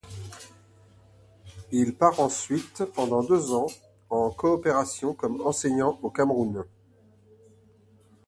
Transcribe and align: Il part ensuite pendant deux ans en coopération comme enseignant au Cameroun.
Il 1.71 1.93
part 1.95 2.19
ensuite 2.19 2.85
pendant 2.85 3.21
deux 3.21 3.53
ans 3.53 3.67
en 4.09 4.31
coopération 4.31 5.13
comme 5.13 5.45
enseignant 5.45 5.99
au 6.01 6.09
Cameroun. 6.09 6.63